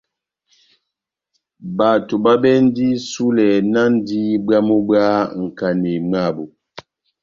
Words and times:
Bato 1.77 2.15
babɛndi 2.23 2.85
isulɛ 2.97 3.47
náhndi 3.73 4.19
bwamu 4.45 4.75
bwá 4.87 5.05
nkanéi 5.45 5.99
mwabu. 6.09 6.45